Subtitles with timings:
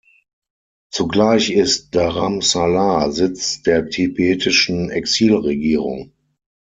[0.89, 6.11] Zugleich ist Dharamsala Sitz der tibetischen Exilregierung.